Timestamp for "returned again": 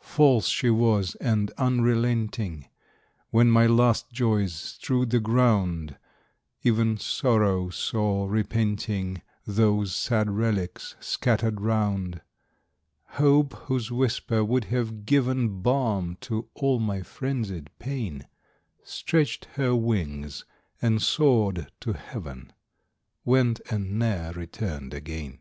24.32-25.40